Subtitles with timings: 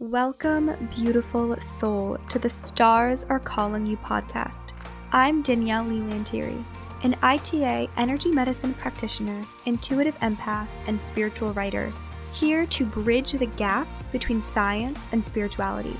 [0.00, 4.68] Welcome, beautiful soul, to the Stars Are Calling You podcast.
[5.10, 6.64] I'm Danielle Leigh Lanteri,
[7.02, 11.92] an ITA energy medicine practitioner, intuitive empath, and spiritual writer,
[12.32, 15.96] here to bridge the gap between science and spirituality.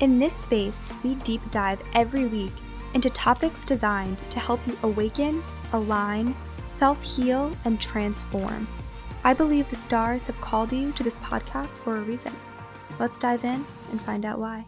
[0.00, 2.52] In this space, we deep dive every week
[2.92, 8.68] into topics designed to help you awaken, align, self heal, and transform.
[9.24, 12.34] I believe the stars have called you to this podcast for a reason.
[13.00, 14.66] Let's dive in and find out why.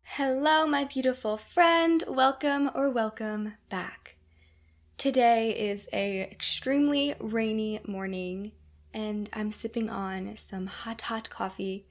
[0.00, 2.02] Hello, my beautiful friend.
[2.08, 4.16] Welcome or welcome back.
[4.96, 8.52] Today is a extremely rainy morning
[8.94, 11.84] and I'm sipping on some hot hot coffee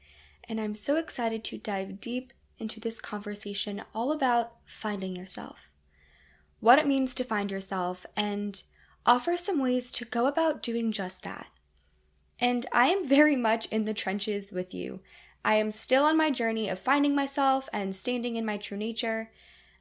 [0.45, 5.67] and I'm so excited to dive deep into this conversation all about finding yourself.
[6.61, 8.63] What it means to find yourself and
[9.05, 11.45] offer some ways to go about doing just that.
[12.39, 15.01] And I am very much in the trenches with you.
[15.43, 19.31] I am still on my journey of finding myself and standing in my true nature.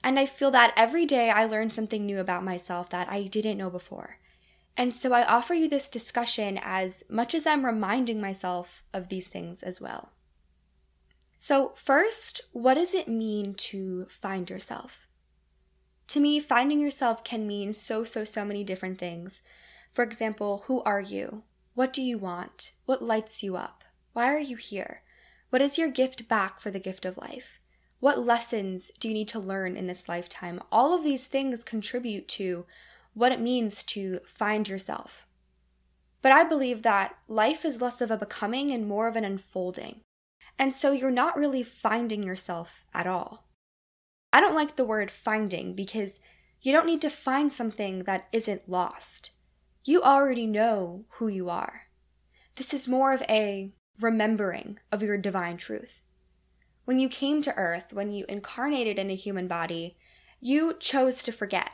[0.03, 3.59] And I feel that every day I learn something new about myself that I didn't
[3.59, 4.19] know before.
[4.77, 9.27] And so I offer you this discussion as much as I'm reminding myself of these
[9.27, 10.11] things as well.
[11.37, 15.07] So, first, what does it mean to find yourself?
[16.09, 19.43] To me, finding yourself can mean so, so, so many different things.
[19.91, 21.43] For example, who are you?
[21.79, 22.73] What do you want?
[22.87, 23.85] What lights you up?
[24.13, 25.03] Why are you here?
[25.51, 27.61] What is your gift back for the gift of life?
[28.01, 30.61] What lessons do you need to learn in this lifetime?
[30.73, 32.67] All of these things contribute to
[33.15, 35.29] what it means to find yourself.
[36.21, 40.01] But I believe that life is less of a becoming and more of an unfolding.
[40.59, 43.47] And so you're not really finding yourself at all.
[44.33, 46.19] I don't like the word finding because
[46.61, 49.31] you don't need to find something that isn't lost
[49.89, 51.85] you already know who you are.
[52.57, 56.03] This is more of a remembering of your divine truth.
[56.85, 59.97] When you came to earth, when you incarnated in a human body,
[60.43, 61.71] you chose to forget.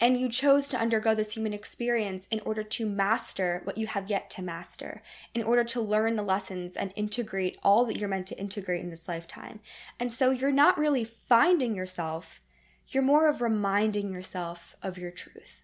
[0.00, 4.08] And you chose to undergo this human experience in order to master what you have
[4.08, 5.02] yet to master,
[5.34, 8.88] in order to learn the lessons and integrate all that you're meant to integrate in
[8.88, 9.60] this lifetime.
[10.00, 12.40] And so you're not really finding yourself,
[12.88, 15.61] you're more of reminding yourself of your truth.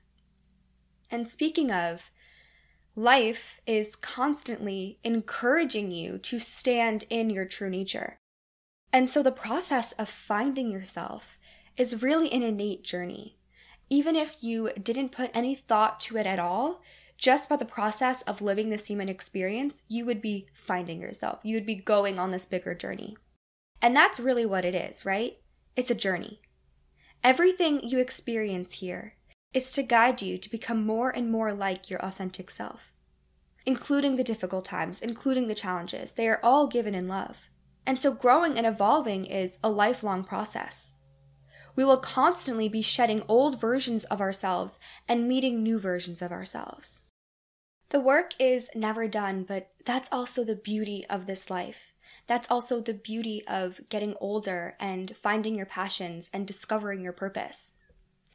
[1.10, 2.10] And speaking of,
[2.94, 8.18] life is constantly encouraging you to stand in your true nature.
[8.92, 11.38] And so the process of finding yourself
[11.76, 13.36] is really an innate journey.
[13.90, 16.82] Even if you didn't put any thought to it at all,
[17.16, 21.40] just by the process of living this human experience, you would be finding yourself.
[21.42, 23.16] You would be going on this bigger journey.
[23.82, 25.38] And that's really what it is, right?
[25.76, 26.40] It's a journey.
[27.24, 29.14] Everything you experience here
[29.52, 32.92] is to guide you to become more and more like your authentic self,
[33.64, 36.12] including the difficult times, including the challenges.
[36.12, 37.48] They are all given in love.
[37.86, 40.96] And so growing and evolving is a lifelong process.
[41.74, 44.78] We will constantly be shedding old versions of ourselves
[45.08, 47.02] and meeting new versions of ourselves.
[47.90, 51.94] The work is never done, but that's also the beauty of this life.
[52.26, 57.72] That's also the beauty of getting older and finding your passions and discovering your purpose.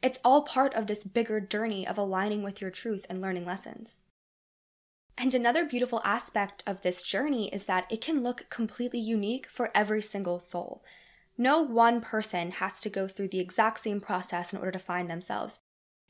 [0.04, 4.02] It's all part of this bigger journey of aligning with your truth and learning lessons.
[5.16, 9.70] And another beautiful aspect of this journey is that it can look completely unique for
[9.74, 10.84] every single soul.
[11.38, 15.08] No one person has to go through the exact same process in order to find
[15.08, 15.60] themselves.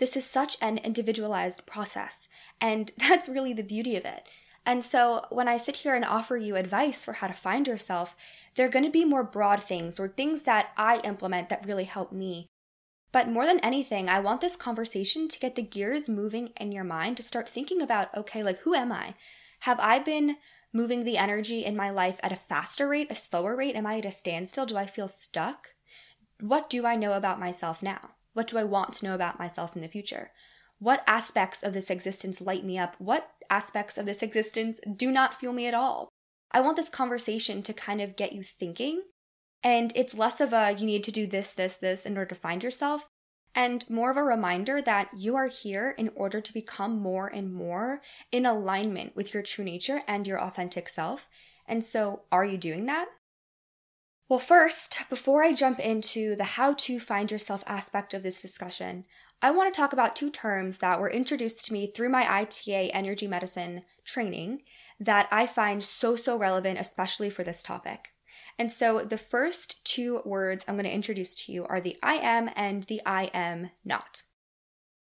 [0.01, 2.27] This is such an individualized process,
[2.61, 4.27] and that's really the beauty of it.
[4.67, 8.17] And so, when I sit here and offer you advice for how to find yourself,
[8.57, 12.11] they're going to be more broad things or things that I implement that really help
[12.11, 12.49] me
[13.15, 16.83] but more than anything, I want this conversation to get the gears moving in your
[16.83, 19.15] mind to start thinking about okay, like, who am I?
[19.61, 20.39] Have I been
[20.73, 23.77] moving the energy in my life at a faster rate, a slower rate?
[23.77, 24.67] Am I at a standstill?
[24.67, 25.69] Do I feel stuck?
[26.41, 28.11] What do I know about myself now?
[28.33, 30.33] What do I want to know about myself in the future?
[30.81, 32.97] What aspects of this existence light me up?
[32.99, 36.09] What aspects of this existence do not fuel me at all?
[36.51, 39.03] I want this conversation to kind of get you thinking
[39.65, 42.41] and it's less of a you need to do this, this, this in order to
[42.41, 43.09] find yourself,
[43.55, 47.53] and more of a reminder that you are here in order to become more and
[47.53, 51.29] more in alignment with your true nature and your authentic self.
[51.67, 53.07] And so, are you doing that?
[54.29, 59.05] Well, first, before I jump into the how to find yourself aspect of this discussion,
[59.41, 62.91] I want to talk about two terms that were introduced to me through my ITA
[62.93, 64.63] energy medicine training
[64.99, 68.14] that I find so, so relevant, especially for this topic.
[68.59, 72.15] And so the first two words I'm going to introduce to you are the I
[72.15, 74.23] am and the I am not.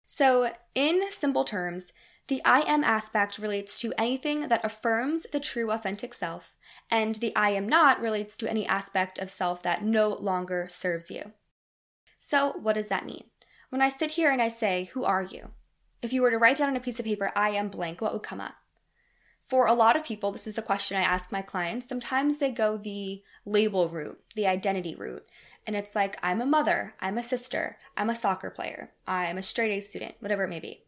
[0.04, 1.92] So, in simple terms,
[2.28, 6.54] the I am aspect relates to anything that affirms the true authentic self
[6.90, 11.10] And the I am not relates to any aspect of self that no longer serves
[11.10, 11.32] you.
[12.18, 13.24] So, what does that mean?
[13.70, 15.50] When I sit here and I say, Who are you?
[16.02, 18.12] If you were to write down on a piece of paper, I am blank, what
[18.12, 18.54] would come up?
[19.46, 21.88] For a lot of people, this is a question I ask my clients.
[21.88, 25.24] Sometimes they go the label route, the identity route.
[25.66, 29.42] And it's like, I'm a mother, I'm a sister, I'm a soccer player, I'm a
[29.42, 30.84] straight A student, whatever it may be.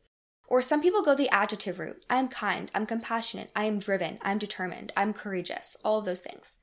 [0.49, 2.05] Or some people go the adjective route.
[2.09, 6.21] I am kind, I'm compassionate, I am driven, I'm determined, I'm courageous, all of those
[6.23, 6.57] things.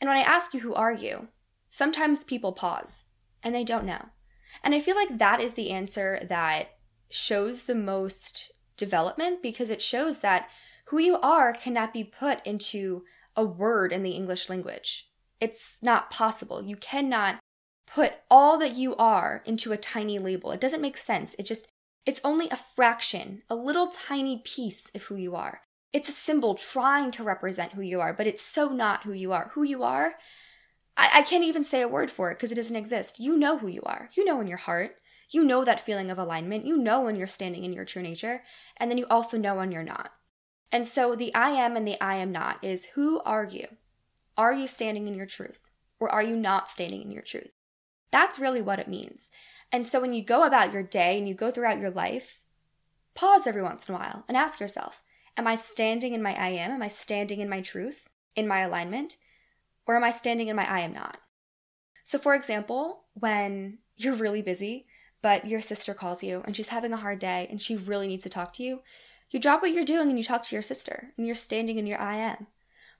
[0.00, 1.28] And when I ask you, who are you?
[1.70, 3.04] Sometimes people pause
[3.42, 4.06] and they don't know.
[4.62, 6.76] And I feel like that is the answer that
[7.10, 10.48] shows the most development because it shows that
[10.84, 13.04] who you are cannot be put into
[13.36, 15.08] a word in the English language.
[15.40, 16.62] It's not possible.
[16.62, 17.40] You cannot
[17.86, 20.50] put all that you are into a tiny label.
[20.52, 21.34] It doesn't make sense.
[21.38, 21.66] It just,
[22.06, 25.62] it's only a fraction, a little tiny piece of who you are.
[25.92, 29.32] It's a symbol trying to represent who you are, but it's so not who you
[29.32, 29.50] are.
[29.54, 30.14] Who you are,
[30.96, 33.20] I, I can't even say a word for it because it doesn't exist.
[33.20, 34.08] You know who you are.
[34.14, 34.96] You know in your heart.
[35.30, 36.66] You know that feeling of alignment.
[36.66, 38.42] You know when you're standing in your true nature.
[38.76, 40.10] And then you also know when you're not.
[40.72, 43.66] And so the I am and the I am not is who are you?
[44.38, 45.60] Are you standing in your truth?
[46.00, 47.52] Or are you not standing in your truth?
[48.10, 49.30] That's really what it means.
[49.70, 52.42] And so when you go about your day and you go throughout your life,
[53.14, 55.02] pause every once in a while and ask yourself
[55.36, 56.72] Am I standing in my I am?
[56.72, 59.16] Am I standing in my truth, in my alignment?
[59.86, 61.18] Or am I standing in my I am not?
[62.04, 64.86] So, for example, when you're really busy,
[65.22, 68.24] but your sister calls you and she's having a hard day and she really needs
[68.24, 68.80] to talk to you,
[69.32, 71.86] you drop what you're doing and you talk to your sister and you're standing in
[71.86, 72.46] your I am.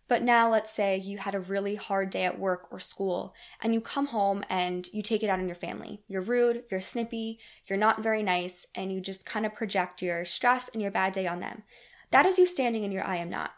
[0.08, 3.73] But now, let's say you had a really hard day at work or school, and
[3.73, 6.02] you come home and you take it out on your family.
[6.08, 7.38] You're rude, you're snippy,
[7.69, 11.12] you're not very nice, and you just kind of project your stress and your bad
[11.12, 11.62] day on them.
[12.11, 13.52] That is you standing in your I am not.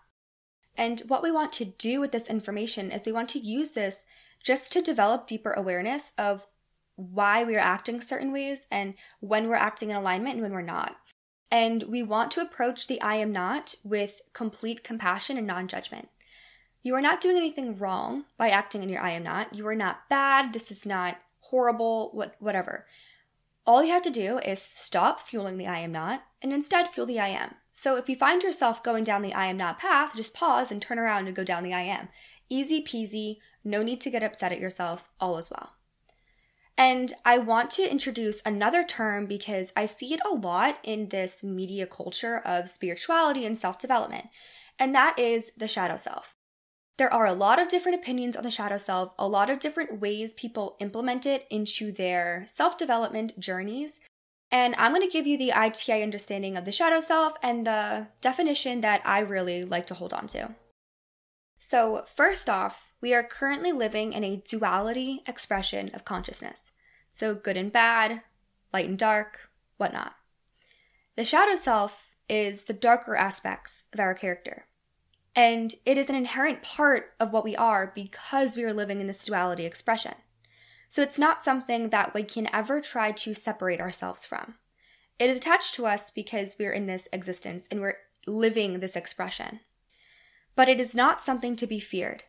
[0.77, 4.05] And what we want to do with this information is we want to use this
[4.43, 6.47] just to develop deeper awareness of
[6.97, 10.63] why we are acting certain ways and when we're acting in alignment and when we're
[10.63, 10.97] not.
[11.51, 16.09] And we want to approach the I am not with complete compassion and non judgment.
[16.83, 19.55] You are not doing anything wrong by acting in your I am not.
[19.55, 20.53] You are not bad.
[20.53, 22.87] This is not horrible, what, whatever.
[23.67, 27.07] All you have to do is stop fueling the I am not and instead fuel
[27.07, 27.55] the I am.
[27.71, 30.83] So if you find yourself going down the I am not path, just pause and
[30.83, 32.09] turn around and go down the I am.
[32.51, 35.73] Easy peasy, no need to get upset at yourself, all is well.
[36.77, 41.43] And I want to introduce another term because I see it a lot in this
[41.43, 44.27] media culture of spirituality and self development,
[44.79, 46.37] and that is the shadow self.
[46.97, 50.01] There are a lot of different opinions on the shadow self, a lot of different
[50.01, 54.01] ways people implement it into their self development journeys.
[54.51, 58.09] And I'm going to give you the ITA understanding of the shadow self and the
[58.21, 60.55] definition that I really like to hold on to.
[61.67, 66.73] So, first off, we are currently living in a duality expression of consciousness.
[67.09, 68.21] So, good and bad,
[68.71, 70.13] light and dark, whatnot.
[71.17, 74.67] The shadow self is the darker aspects of our character.
[75.35, 79.07] And it is an inherent part of what we are because we are living in
[79.07, 80.17] this duality expression.
[80.91, 84.57] So it's not something that we can ever try to separate ourselves from.
[85.19, 87.97] It is attached to us because we're in this existence and we're
[88.27, 89.61] living this expression.
[90.57, 92.25] But it is not something to be feared.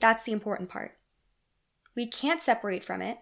[0.00, 0.96] That's the important part.
[1.94, 3.18] We can't separate from it.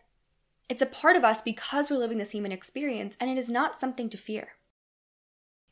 [0.69, 3.77] It's a part of us because we're living this human experience, and it is not
[3.77, 4.49] something to fear.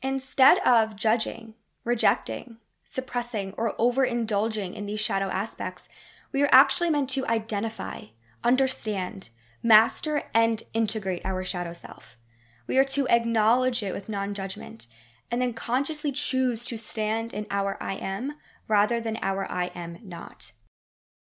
[0.03, 1.55] Instead of judging,
[1.85, 5.89] rejecting, suppressing, or overindulging in these shadow aspects,
[6.33, 8.05] we are actually meant to identify,
[8.45, 9.31] understand,
[9.63, 12.17] master, and integrate our shadow self.
[12.67, 14.87] We are to acknowledge it with non judgment
[15.31, 18.35] and then consciously choose to stand in our I am
[18.69, 20.53] rather than our I am not.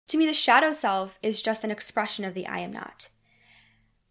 [0.08, 3.08] To me, the shadow self is just an expression of the I am not.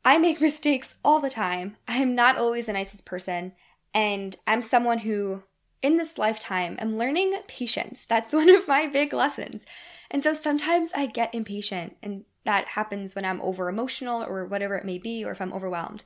[0.04, 1.78] I make mistakes all the time.
[1.88, 3.54] I am not always the nicest person,
[3.94, 5.44] and I'm someone who
[5.82, 8.06] in this lifetime am learning patience.
[8.06, 9.66] That's one of my big lessons.
[10.10, 14.76] And so sometimes I get impatient, and that happens when I'm over emotional or whatever
[14.76, 16.04] it may be, or if I'm overwhelmed.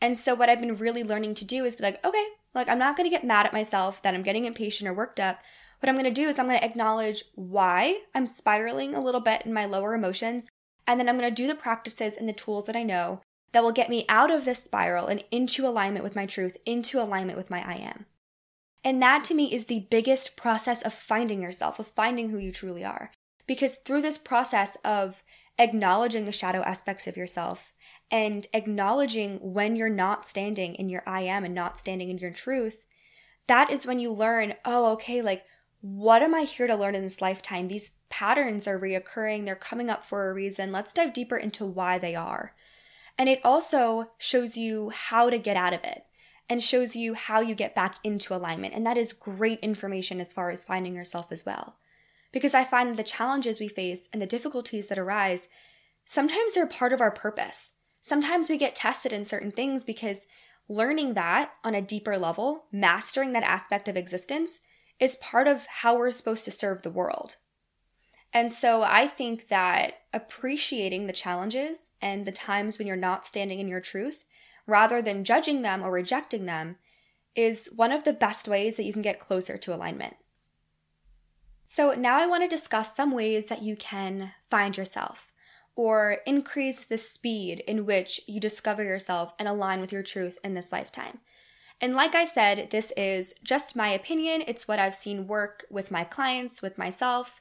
[0.00, 2.24] And so what I've been really learning to do is be like, okay,
[2.54, 5.40] like I'm not to get mad at myself that I'm getting impatient or worked up.
[5.80, 9.20] What I'm going to do is I'm going to acknowledge why I'm spiraling a little
[9.20, 10.48] bit in my lower emotions,
[10.86, 13.20] and then I'm going to do the practices and the tools that I know
[13.52, 17.00] that will get me out of this spiral and into alignment with my truth, into
[17.00, 18.06] alignment with my I am.
[18.84, 22.52] And that to me is the biggest process of finding yourself, of finding who you
[22.52, 23.10] truly are.
[23.46, 25.22] Because through this process of
[25.58, 27.72] acknowledging the shadow aspects of yourself
[28.10, 32.30] and acknowledging when you're not standing in your I am and not standing in your
[32.30, 32.84] truth,
[33.46, 35.44] that is when you learn, oh, okay, like
[35.80, 37.68] what am I here to learn in this lifetime?
[37.68, 40.72] These patterns are reoccurring, they're coming up for a reason.
[40.72, 42.54] Let's dive deeper into why they are.
[43.16, 46.04] And it also shows you how to get out of it
[46.48, 48.74] and shows you how you get back into alignment.
[48.74, 51.76] And that is great information as far as finding yourself as well.
[52.32, 55.48] Because I find that the challenges we face and the difficulties that arise,
[56.04, 57.72] sometimes they're part of our purpose.
[58.00, 60.26] Sometimes we get tested in certain things because
[60.68, 64.60] learning that on a deeper level, mastering that aspect of existence,
[65.00, 67.36] is part of how we're supposed to serve the world.
[68.32, 73.58] And so I think that appreciating the challenges and the times when you're not standing
[73.58, 74.24] in your truth,
[74.66, 76.76] rather than judging them or rejecting them,
[77.34, 80.16] is one of the best ways that you can get closer to alignment.
[81.64, 85.32] So now I want to discuss some ways that you can find yourself
[85.76, 90.54] or increase the speed in which you discover yourself and align with your truth in
[90.54, 91.20] this lifetime.
[91.80, 94.42] And like I said, this is just my opinion.
[94.46, 97.40] It's what I've seen work with my clients, with myself,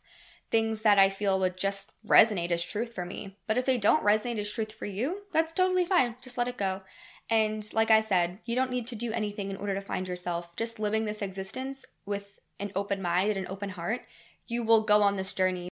[0.52, 3.38] things that I feel would just resonate as truth for me.
[3.48, 6.16] But if they don't resonate as truth for you, that's totally fine.
[6.22, 6.82] Just let it go.
[7.30, 10.56] And like I said, you don't need to do anything in order to find yourself.
[10.56, 14.02] Just living this existence with an open mind and an open heart,
[14.48, 15.70] you will go on this journey.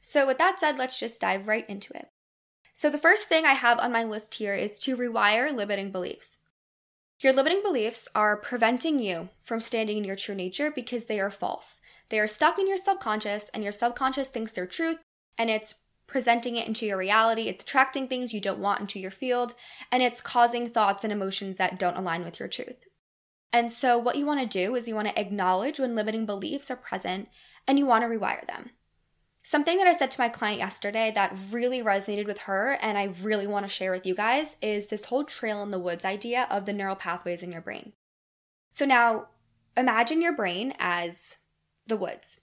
[0.00, 2.08] So, with that said, let's just dive right into it.
[2.72, 6.38] So, the first thing I have on my list here is to rewire limiting beliefs.
[7.20, 11.30] Your limiting beliefs are preventing you from standing in your true nature because they are
[11.30, 11.80] false.
[12.08, 14.98] They are stuck in your subconscious, and your subconscious thinks they're truth,
[15.38, 17.48] and it's presenting it into your reality.
[17.48, 19.54] It's attracting things you don't want into your field,
[19.90, 22.84] and it's causing thoughts and emotions that don't align with your truth.
[23.52, 26.70] And so, what you want to do is you want to acknowledge when limiting beliefs
[26.70, 27.28] are present
[27.66, 28.70] and you want to rewire them.
[29.46, 33.12] Something that I said to my client yesterday that really resonated with her and I
[33.20, 36.46] really want to share with you guys is this whole trail in the woods idea
[36.50, 37.92] of the neural pathways in your brain.
[38.70, 39.26] So now
[39.76, 41.36] imagine your brain as
[41.86, 42.40] the woods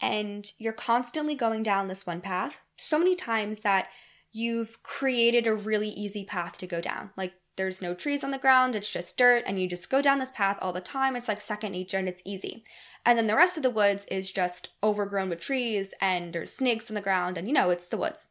[0.00, 3.88] and you're constantly going down this one path so many times that
[4.32, 7.10] you've created a really easy path to go down.
[7.16, 10.18] Like there's no trees on the ground, it's just dirt, and you just go down
[10.18, 11.16] this path all the time.
[11.16, 12.64] It's like second nature and it's easy.
[13.06, 16.90] And then the rest of the woods is just overgrown with trees and there's snakes
[16.90, 18.28] on the ground and you know, it's the woods.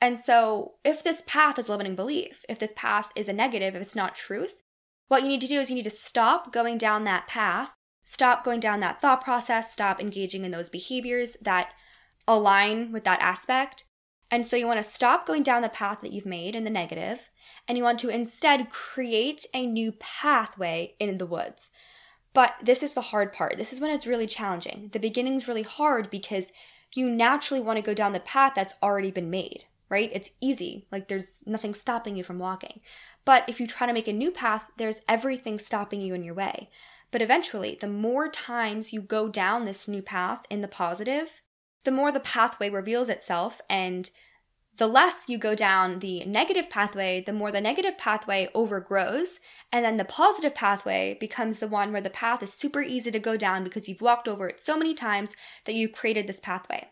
[0.00, 3.80] And so, if this path is limiting belief, if this path is a negative, if
[3.80, 4.56] it's not truth,
[5.08, 7.70] what you need to do is you need to stop going down that path,
[8.02, 11.70] stop going down that thought process, stop engaging in those behaviors that
[12.28, 13.84] align with that aspect.
[14.30, 16.70] And so, you want to stop going down the path that you've made in the
[16.70, 17.30] negative,
[17.66, 21.70] and you want to instead create a new pathway in the woods.
[22.32, 23.56] But this is the hard part.
[23.56, 24.90] This is when it's really challenging.
[24.92, 26.52] The beginning's really hard because
[26.92, 30.10] you naturally want to go down the path that's already been made, right?
[30.12, 30.86] It's easy.
[30.90, 32.80] Like there's nothing stopping you from walking.
[33.24, 36.34] But if you try to make a new path, there's everything stopping you in your
[36.34, 36.70] way.
[37.10, 41.40] But eventually, the more times you go down this new path in the positive,
[41.84, 44.10] the more the pathway reveals itself and
[44.76, 49.38] the less you go down the negative pathway, the more the negative pathway overgrows.
[49.70, 53.18] And then the positive pathway becomes the one where the path is super easy to
[53.18, 55.32] go down because you've walked over it so many times
[55.64, 56.88] that you've created this pathway.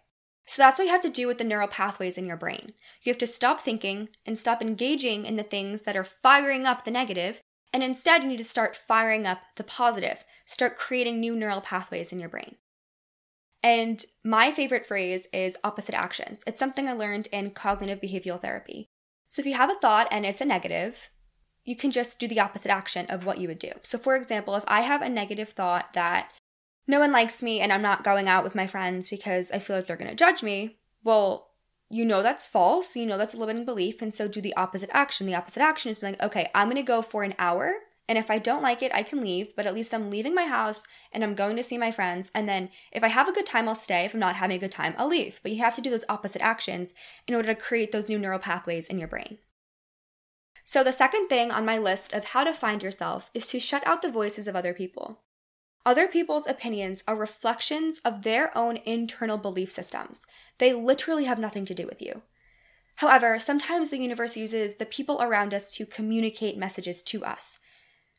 [0.47, 2.75] So that's what you have to do with the neural pathways in your brain.
[3.03, 6.85] You have to stop thinking and stop engaging in the things that are firing up
[6.85, 7.41] the negative,
[7.73, 10.25] and instead you need to start firing up the positive.
[10.45, 12.57] Start creating new neural pathways in your brain.
[13.63, 16.43] And my favorite phrase is opposite actions.
[16.47, 18.89] It's something I learned in cognitive behavioral therapy.
[19.27, 21.11] So if you have a thought and it's a negative,
[21.65, 23.71] you can just do the opposite action of what you would do.
[23.85, 26.31] So, for example, if I have a negative thought that
[26.89, 29.77] no one likes me and I'm not going out with my friends because I feel
[29.77, 31.51] like they're going to judge me, well,
[31.89, 32.97] you know that's false.
[32.97, 34.03] You know that's a limiting belief.
[34.03, 35.27] And so do the opposite action.
[35.27, 37.75] The opposite action is being like, okay, I'm going to go for an hour
[38.09, 40.47] and if I don't like it, I can leave, but at least I'm leaving my
[40.47, 40.83] house
[41.13, 42.31] and I'm going to see my friends.
[42.35, 44.05] And then if I have a good time, I'll stay.
[44.05, 45.41] If I'm not having a good time, I'll leave.
[45.43, 46.95] But you have to do those opposite actions
[47.29, 49.39] in order to create those new neural pathways in your brain.
[50.65, 53.87] So, the second thing on my list of how to find yourself is to shut
[53.87, 55.21] out the voices of other people.
[55.85, 60.27] Other people's opinions are reflections of their own internal belief systems.
[60.59, 62.23] They literally have nothing to do with you.
[62.97, 67.59] However, sometimes the universe uses the people around us to communicate messages to us.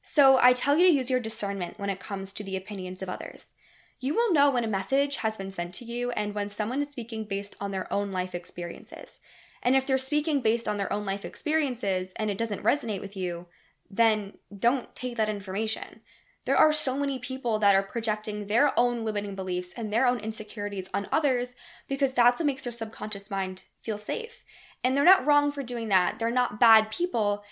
[0.04, 3.10] So I tell you to use your discernment when it comes to the opinions of
[3.10, 3.54] others.
[4.02, 6.90] You will know when a message has been sent to you and when someone is
[6.90, 9.22] speaking based on their own life experiences.
[9.64, 13.16] And if they're speaking based on their own life experiences and it doesn't resonate with
[13.16, 13.48] you,
[13.90, 16.02] then don't take that information.
[16.46, 20.20] There are so many people that are projecting their own limiting beliefs and their own
[20.20, 21.56] insecurities on others
[21.88, 24.44] because that's what makes their subconscious mind feel safe.
[24.84, 26.20] And they're not wrong for doing that.
[26.20, 27.44] They're not bad people.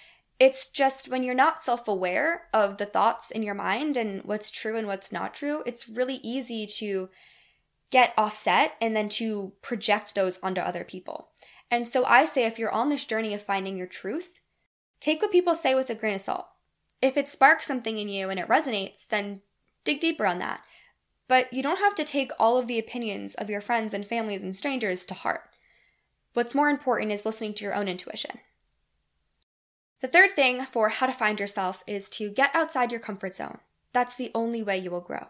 [0.42, 4.50] It's just when you're not self aware of the thoughts in your mind and what's
[4.50, 7.10] true and what's not true, it's really easy to
[7.92, 11.28] get offset and then to project those onto other people.
[11.70, 14.40] And so I say if you're on this journey of finding your truth,
[15.00, 16.48] take what people say with a grain of salt.
[17.04, 19.42] If it sparks something in you and it resonates, then
[19.84, 20.62] dig deeper on that.
[21.28, 24.42] But you don't have to take all of the opinions of your friends and families
[24.42, 25.42] and strangers to heart.
[26.34, 28.40] What's more important is listening to your own intuition.
[30.02, 33.60] The third thing for how to find yourself is to get outside your comfort zone.
[33.94, 35.28] That's the only way you will grow.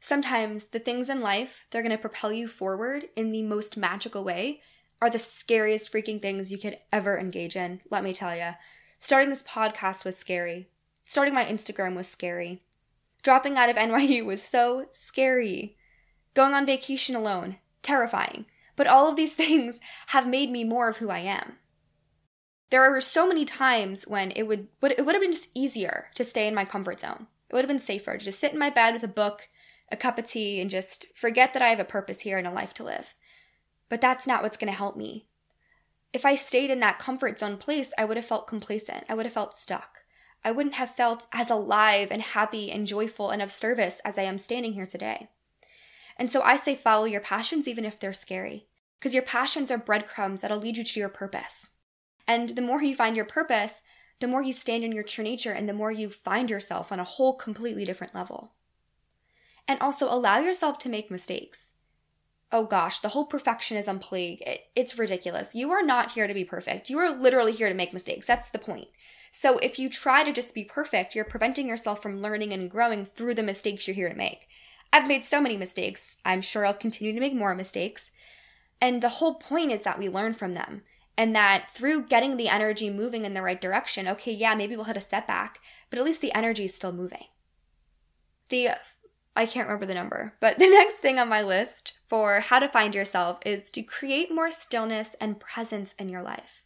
[0.00, 3.76] Sometimes the things in life that are going to propel you forward in the most
[3.76, 4.60] magical way
[5.00, 8.50] are the scariest freaking things you could ever engage in, let me tell you.
[8.98, 10.68] Starting this podcast was scary.
[11.04, 12.62] Starting my Instagram was scary.
[13.22, 15.76] Dropping out of NYU was so scary.
[16.34, 18.46] Going on vacation alone, terrifying.
[18.76, 21.58] But all of these things have made me more of who I am.
[22.74, 26.24] There were so many times when it would, it would have been just easier to
[26.24, 27.28] stay in my comfort zone.
[27.48, 29.48] It would have been safer to just sit in my bed with a book
[29.92, 32.50] a cup of tea and just forget that I have a purpose here and a
[32.50, 33.14] life to live.
[33.88, 35.28] But that's not what's going to help me.
[36.12, 39.04] If I stayed in that comfort zone place, I would have felt complacent.
[39.08, 39.98] I would have felt stuck.
[40.42, 44.22] I wouldn't have felt as alive and happy and joyful and of service as I
[44.22, 45.28] am standing here today.
[46.16, 48.66] And so I say follow your passions even if they're scary,
[48.98, 51.70] because your passions are breadcrumbs that'll lead you to your purpose.
[52.26, 53.82] And the more you find your purpose,
[54.20, 57.00] the more you stand in your true nature and the more you find yourself on
[57.00, 58.52] a whole completely different level
[59.66, 61.72] and also allow yourself to make mistakes.
[62.52, 65.54] Oh gosh, the whole perfectionism plague, it, it's ridiculous.
[65.54, 66.90] You are not here to be perfect.
[66.90, 68.26] You are literally here to make mistakes.
[68.26, 68.88] That's the point.
[69.32, 73.04] So if you try to just be perfect, you're preventing yourself from learning and growing
[73.04, 74.46] through the mistakes you're here to make.
[74.92, 76.16] I've made so many mistakes.
[76.24, 78.12] I'm sure I'll continue to make more mistakes.
[78.80, 80.82] And the whole point is that we learn from them.
[81.16, 84.86] And that through getting the energy moving in the right direction, okay, yeah, maybe we'll
[84.86, 87.26] hit a setback, but at least the energy is still moving.
[88.48, 88.70] The
[89.36, 92.68] I can't remember the number, but the next thing on my list for how to
[92.68, 96.64] find yourself is to create more stillness and presence in your life.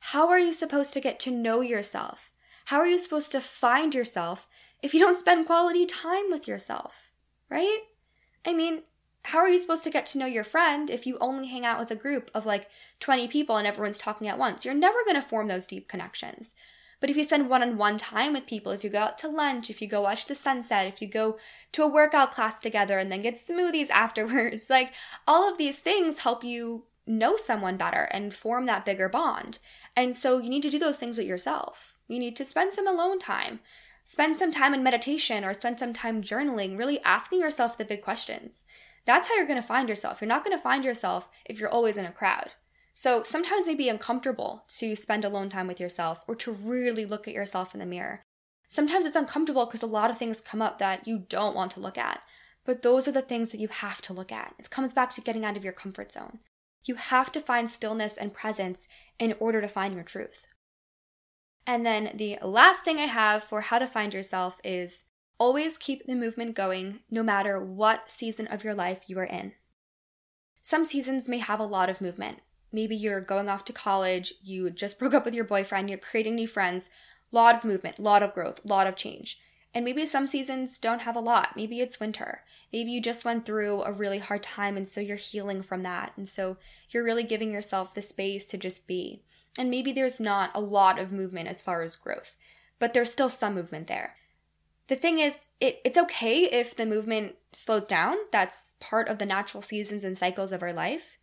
[0.00, 2.30] How are you supposed to get to know yourself?
[2.66, 4.46] How are you supposed to find yourself
[4.82, 7.10] if you don't spend quality time with yourself?
[7.50, 7.80] Right?
[8.44, 8.82] I mean,
[9.30, 11.78] how are you supposed to get to know your friend if you only hang out
[11.78, 14.64] with a group of like 20 people and everyone's talking at once?
[14.64, 16.52] You're never going to form those deep connections.
[16.98, 19.28] But if you spend one on one time with people, if you go out to
[19.28, 21.38] lunch, if you go watch the sunset, if you go
[21.72, 24.92] to a workout class together and then get smoothies afterwards, like
[25.28, 29.60] all of these things help you know someone better and form that bigger bond.
[29.96, 31.96] And so you need to do those things with yourself.
[32.08, 33.60] You need to spend some alone time,
[34.02, 38.02] spend some time in meditation or spend some time journaling, really asking yourself the big
[38.02, 38.64] questions.
[39.06, 40.20] That's how you're going to find yourself.
[40.20, 42.50] You're not going to find yourself if you're always in a crowd.
[42.92, 47.06] So sometimes it may be uncomfortable to spend alone time with yourself or to really
[47.06, 48.22] look at yourself in the mirror.
[48.68, 51.80] Sometimes it's uncomfortable because a lot of things come up that you don't want to
[51.80, 52.20] look at.
[52.64, 54.54] But those are the things that you have to look at.
[54.58, 56.40] It comes back to getting out of your comfort zone.
[56.84, 58.86] You have to find stillness and presence
[59.18, 60.46] in order to find your truth.
[61.66, 65.04] And then the last thing I have for how to find yourself is
[65.40, 69.52] always keep the movement going no matter what season of your life you are in.
[70.60, 74.68] Some seasons may have a lot of movement, maybe you're going off to college, you
[74.68, 76.90] just broke up with your boyfriend, you're creating new friends,
[77.32, 79.40] lot of movement, lot of growth, lot of change.
[79.72, 81.56] And maybe some seasons don't have a lot.
[81.56, 82.42] Maybe it's winter.
[82.72, 86.12] Maybe you just went through a really hard time and so you're healing from that.
[86.16, 86.56] And so
[86.90, 89.22] you're really giving yourself the space to just be.
[89.58, 92.36] And maybe there's not a lot of movement as far as growth,
[92.78, 94.16] but there's still some movement there.
[94.90, 98.16] The thing is, it, it's okay if the movement slows down.
[98.32, 101.16] That's part of the natural seasons and cycles of our life.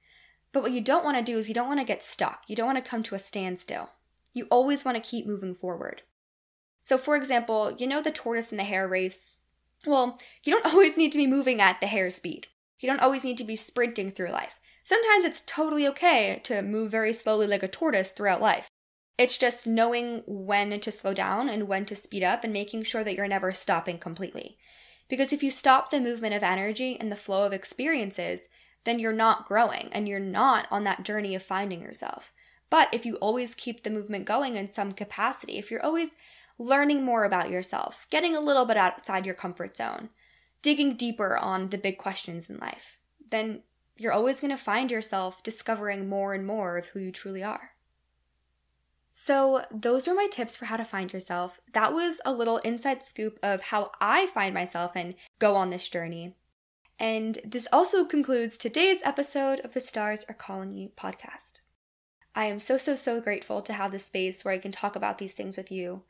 [0.54, 2.44] But what you don't want to do is you don't want to get stuck.
[2.48, 3.90] You don't want to come to a standstill.
[4.34, 6.04] You always want to keep moving forward.
[6.80, 9.40] So, for example, you know the tortoise and the hare race?
[9.86, 12.48] Well, you don't always need to be moving at the hare speed.
[12.80, 14.62] You don't always need to be sprinting through life.
[14.82, 18.70] Sometimes it's totally okay to move very slowly like a tortoise throughout life.
[19.18, 23.04] It's just knowing when to slow down and when to speed up and making sure
[23.04, 24.58] that you're never stopping completely.
[25.10, 28.48] Because if you stop the movement of energy and the flow of experiences,
[28.84, 32.32] then you're not growing and you're not on that journey of finding yourself.
[32.70, 36.12] But if you always keep the movement going in some capacity, if you're always
[36.60, 40.10] learning more about yourself, getting a little bit outside your comfort zone,
[40.62, 42.98] digging deeper on the big questions in life,
[43.32, 43.64] then
[43.96, 47.72] you're always going to find yourself discovering more and more of who you truly are.
[49.20, 51.60] So, those are my tips for how to find yourself.
[51.74, 55.90] That was a little inside scoop of how I find myself and go on this
[55.90, 56.36] journey.
[57.00, 61.62] And this also concludes today's episode of the Stars Are Calling You podcast.
[62.36, 65.18] I am so, so, so grateful to have this space where I can talk about
[65.18, 66.04] these things with you.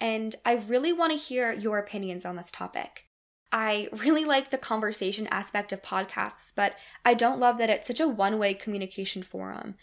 [0.00, 3.04] And I really want to hear your opinions on this topic.
[3.52, 8.00] I really like the conversation aspect of podcasts, but I don't love that it's such
[8.00, 9.74] a one way communication forum.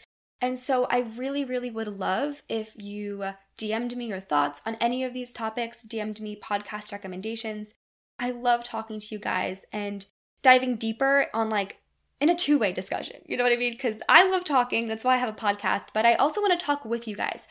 [0.42, 4.76] And so I really, really would love if you uh, DM'd me your thoughts on
[4.82, 7.76] any of these topics, DM'd me podcast recommendations.
[8.18, 10.06] I love talking to you guys and
[10.42, 11.78] diving deeper on like
[12.20, 13.18] in a two way discussion.
[13.28, 13.74] You know what I mean?
[13.74, 16.66] Because I love talking, that's why I have a podcast, but I also want to
[16.66, 17.48] talk with you guys.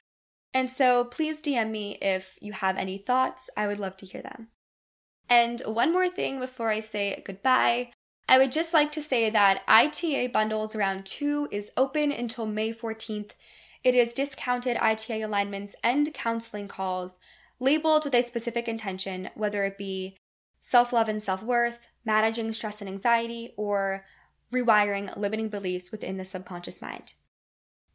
[0.53, 3.51] And so please DM me if you have any thoughts.
[3.57, 4.49] I would love to hear them.
[5.29, 7.93] And one more thing before I say goodbye.
[8.31, 12.73] I would just like to say that ITA Bundles Round 2 is open until May
[12.73, 13.33] 14th.
[13.83, 17.19] It is discounted ITA alignments and counseling calls
[17.59, 20.17] labeled with a specific intention, whether it be
[20.61, 24.05] self love and self worth, managing stress and anxiety, or
[24.55, 27.15] rewiring limiting beliefs within the subconscious mind.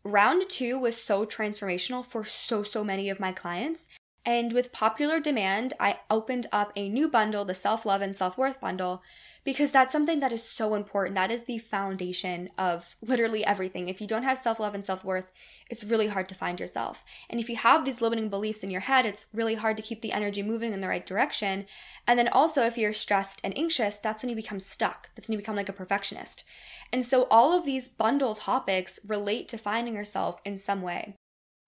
[0.03, 3.87] Round two was so transformational for so, so many of my clients.
[4.25, 8.37] And with popular demand, I opened up a new bundle, the self love and self
[8.37, 9.01] worth bundle,
[9.45, 11.13] because that's something that is so important.
[11.13, 13.87] That is the foundation of literally everything.
[13.87, 15.31] If you don't have self love and self worth,
[15.69, 17.05] it's really hard to find yourself.
[17.29, 20.01] And if you have these limiting beliefs in your head, it's really hard to keep
[20.01, 21.67] the energy moving in the right direction.
[22.07, 25.09] And then also, if you're stressed and anxious, that's when you become stuck.
[25.15, 26.43] That's when you become like a perfectionist.
[26.91, 31.15] And so, all of these bundle topics relate to finding yourself in some way.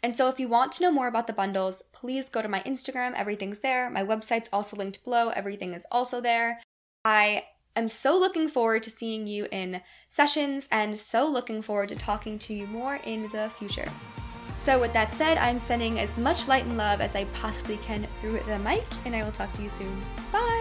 [0.01, 2.61] And so, if you want to know more about the bundles, please go to my
[2.61, 3.13] Instagram.
[3.13, 3.87] Everything's there.
[3.91, 5.29] My website's also linked below.
[5.29, 6.59] Everything is also there.
[7.05, 7.43] I
[7.79, 12.39] am so looking forward to seeing you in sessions and so looking forward to talking
[12.39, 13.89] to you more in the future.
[14.55, 18.07] So, with that said, I'm sending as much light and love as I possibly can
[18.19, 20.01] through the mic, and I will talk to you soon.
[20.31, 20.56] Bye!